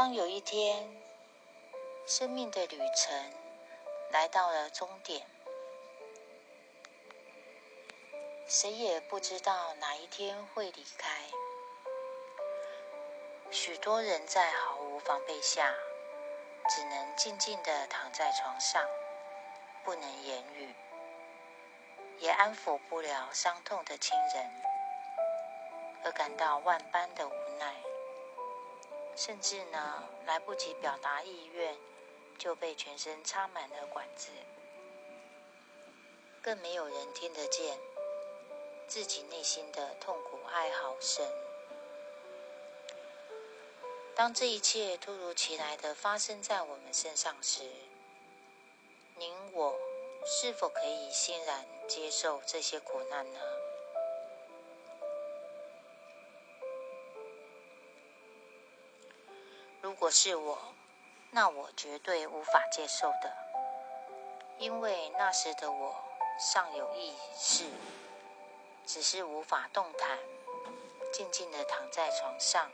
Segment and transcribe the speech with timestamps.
[0.00, 0.88] 当有一天，
[2.06, 3.34] 生命的旅程
[4.10, 5.26] 来到了终点，
[8.46, 11.26] 谁也不知道哪一天会离开。
[13.50, 15.74] 许多人在毫无防备下，
[16.70, 18.82] 只能静静的躺在床上，
[19.84, 20.74] 不能言语，
[22.20, 24.50] 也安抚不了伤痛的亲人，
[26.04, 27.89] 而感到万般的无奈。
[29.22, 31.76] 甚至呢，来不及表达意愿，
[32.38, 34.30] 就被全身插满了管子，
[36.40, 37.78] 更没有人听得见
[38.88, 41.30] 自己内心的痛苦哀嚎声。
[44.14, 47.70] 当这一切突如其来的发生在我们身上时，
[49.16, 49.78] 您我
[50.24, 53.38] 是否可以欣然接受这些苦难呢？
[59.90, 60.56] 如果是我，
[61.32, 63.36] 那我绝对无法接受的，
[64.56, 65.96] 因为那时的我
[66.38, 67.68] 尚有意识，
[68.86, 70.16] 只是无法动弹，
[71.12, 72.70] 静静的躺在床上，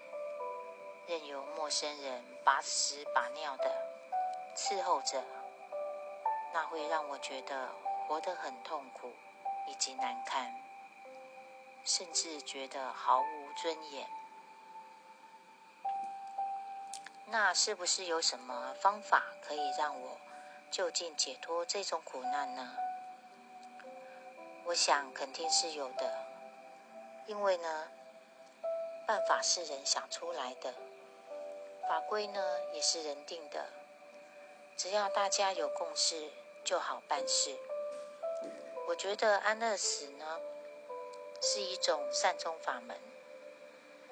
[1.07, 3.75] 任由陌生人把屎把尿的
[4.55, 5.25] 伺候着，
[6.53, 7.71] 那会让我觉得
[8.07, 9.11] 活得很痛苦
[9.67, 10.55] 以及难堪，
[11.83, 14.07] 甚至觉得毫无尊严。
[17.29, 20.17] 那是不是有什么方法可以让我
[20.71, 22.77] 就近解脱这种苦难呢？
[24.65, 26.25] 我想肯定是有的，
[27.27, 27.89] 因为呢，
[29.09, 30.73] 办法是人想出来的，
[31.89, 32.41] 法规呢
[32.73, 33.67] 也是人定的，
[34.77, 36.31] 只要大家有共识
[36.65, 37.57] 就好办事。
[38.87, 40.41] 我觉得安乐死呢
[41.43, 42.97] 是一种善终法门。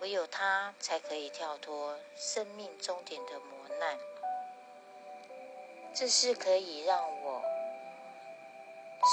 [0.04, 3.98] 唯有他才可以跳脱生命终点的磨难，
[5.94, 7.42] 这是可以让我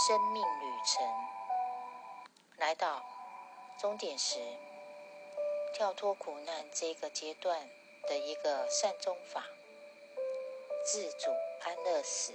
[0.05, 1.07] 生命旅程
[2.57, 3.01] 来到
[3.79, 4.37] 终点时
[5.73, 7.69] 跳脱苦难这个阶段
[8.09, 9.45] 的一个善终法，
[10.83, 11.31] 自主
[11.61, 12.33] 安乐死。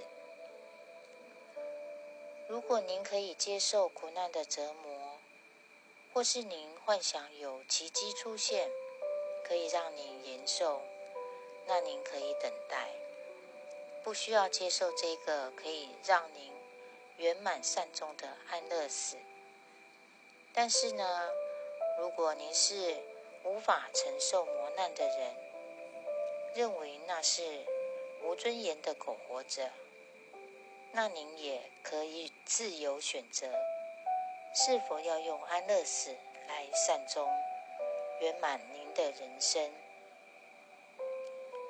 [2.47, 4.96] 如果您可以接受苦难的折磨，
[6.17, 8.71] 或是您幻想有奇迹出现，
[9.43, 10.81] 可以让您延寿，
[11.67, 12.89] 那您可以等待，
[14.03, 16.51] 不需要接受这个可以让您
[17.17, 19.15] 圆满善终的安乐死。
[20.55, 21.29] 但是呢，
[21.99, 22.97] 如果您是
[23.43, 25.35] 无法承受磨难的人，
[26.55, 27.63] 认为那是
[28.23, 29.71] 无尊严的苟活着，
[30.93, 33.47] 那您也可以自由选择。
[34.59, 37.29] 是否要用安乐死来善终、
[38.19, 39.71] 圆满您的人生？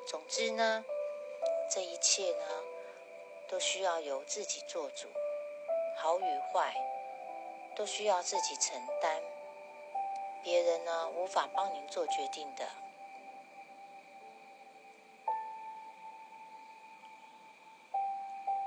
[0.07, 0.85] 总之呢，
[1.69, 2.63] 这一切呢，
[3.49, 5.09] 都需要由自己做主，
[5.97, 6.73] 好与坏
[7.75, 9.21] 都需要自己承担，
[10.41, 12.65] 别人呢无法帮您做决定的。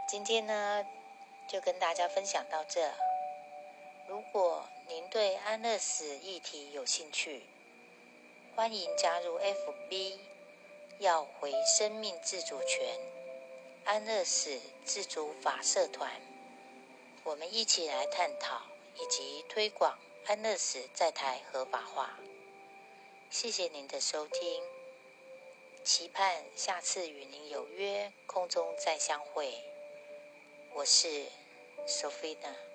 [0.07, 0.85] 今天呢，
[1.49, 2.93] 就跟大家分享到这。
[4.11, 7.45] 如果您对安乐死议题有兴趣，
[8.57, 10.19] 欢迎加入 FB
[10.99, 12.99] 要回生命自主权
[13.85, 16.11] 安乐死自主法社团，
[17.23, 18.63] 我们一起来探讨
[18.97, 19.97] 以及推广
[20.27, 22.19] 安乐死在台合法化。
[23.31, 24.61] 谢谢您的收听，
[25.85, 29.55] 期盼下次与您有约，空中再相会。
[30.75, 31.27] 我是
[31.87, 32.70] Sophia。